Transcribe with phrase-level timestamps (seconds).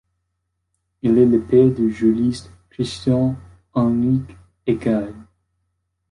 [1.03, 3.35] Il est le père du juriste Christian
[3.75, 4.35] Heinrich
[4.65, 5.13] Eckhard.